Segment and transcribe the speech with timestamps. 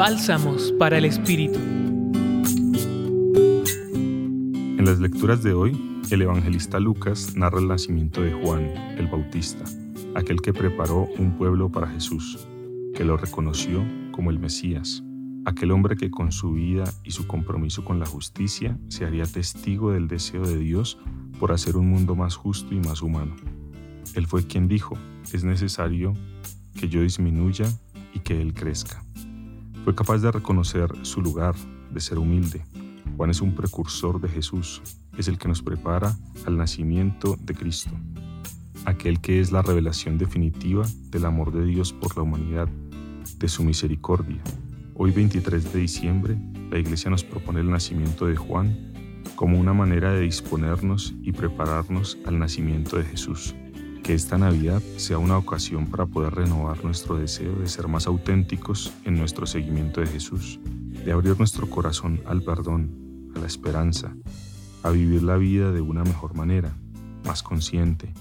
[0.00, 1.58] Bálsamos para el Espíritu.
[4.78, 8.62] En las lecturas de hoy, el evangelista Lucas narra el nacimiento de Juan
[8.96, 9.62] el Bautista,
[10.14, 12.48] aquel que preparó un pueblo para Jesús,
[12.94, 15.04] que lo reconoció como el Mesías,
[15.44, 19.92] aquel hombre que con su vida y su compromiso con la justicia se haría testigo
[19.92, 20.96] del deseo de Dios
[21.38, 23.36] por hacer un mundo más justo y más humano.
[24.14, 24.96] Él fue quien dijo,
[25.30, 26.14] es necesario
[26.74, 27.66] que yo disminuya
[28.14, 29.04] y que Él crezca.
[29.84, 31.54] Fue capaz de reconocer su lugar,
[31.90, 32.62] de ser humilde.
[33.16, 34.82] Juan es un precursor de Jesús,
[35.16, 36.14] es el que nos prepara
[36.46, 37.90] al nacimiento de Cristo,
[38.84, 42.68] aquel que es la revelación definitiva del amor de Dios por la humanidad,
[43.38, 44.42] de su misericordia.
[44.94, 46.36] Hoy 23 de diciembre,
[46.70, 48.92] la Iglesia nos propone el nacimiento de Juan
[49.34, 53.54] como una manera de disponernos y prepararnos al nacimiento de Jesús
[54.02, 58.92] que esta Navidad sea una ocasión para poder renovar nuestro deseo de ser más auténticos
[59.04, 60.60] en nuestro seguimiento de Jesús,
[61.04, 64.14] de abrir nuestro corazón al perdón, a la esperanza,
[64.82, 66.72] a vivir la vida de una mejor manera,
[67.24, 68.12] más consciente,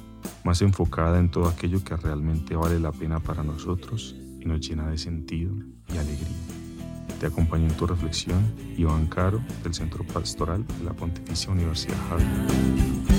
[0.44, 4.90] más enfocada en todo aquello que realmente vale la pena para nosotros y nos llena
[4.90, 5.54] de sentido
[5.94, 6.28] y alegría.
[7.20, 8.40] Te acompaño en tu reflexión,
[8.78, 13.19] Iván Caro, del Centro Pastoral de la Pontificia Universidad Javier.